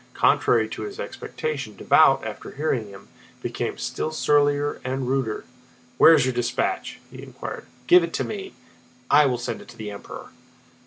[0.15, 3.09] Contrary to his expectation, Davout, after hearing him,
[3.43, 5.45] became still surlier and ruder.
[5.99, 7.67] "Where is your dispatch?" he inquired.
[7.85, 8.53] "Give it to me.
[9.11, 10.31] I will send it to the Emperor."